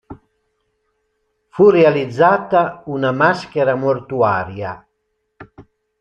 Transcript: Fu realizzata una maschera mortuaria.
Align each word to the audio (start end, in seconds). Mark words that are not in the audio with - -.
Fu 1.49 1.69
realizzata 1.69 2.81
una 2.87 3.11
maschera 3.11 3.75
mortuaria. 3.75 4.83